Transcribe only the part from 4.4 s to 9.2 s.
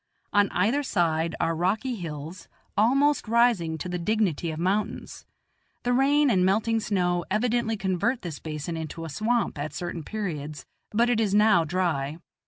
of mountains; the rain and melting snow evidently convert this basin into a